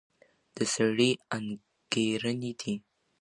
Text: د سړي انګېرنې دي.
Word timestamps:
د 0.55 0.57
سړي 0.73 1.11
انګېرنې 1.37 2.51
دي. 2.61 2.73